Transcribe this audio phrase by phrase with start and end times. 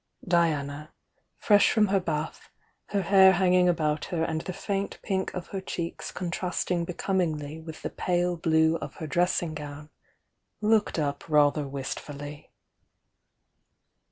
[0.23, 0.93] 88 af THE YOUXC; DIANA 89 Diana,
[1.37, 2.49] fresh from her bath,
[2.87, 7.59] her hair hanging about her and the faint pink of her cheeks contrasting be comingly
[7.59, 9.91] with the pale blue of her dressing gown,
[10.59, 12.49] looked up rather wistfully.